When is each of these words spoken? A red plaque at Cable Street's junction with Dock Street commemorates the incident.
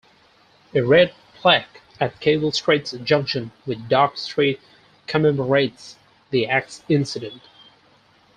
A 0.73 0.81
red 0.81 1.13
plaque 1.35 1.81
at 1.99 2.19
Cable 2.19 2.51
Street's 2.53 2.91
junction 3.03 3.51
with 3.67 3.87
Dock 3.87 4.17
Street 4.17 4.59
commemorates 5.05 5.95
the 6.31 6.47
incident. 6.89 7.43